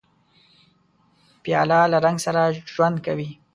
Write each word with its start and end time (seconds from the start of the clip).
پیاله 1.43 1.79
له 1.91 1.97
رنګ 2.05 2.17
سره 2.25 2.41
ژوند 2.73 2.97
کوي. 3.05 3.29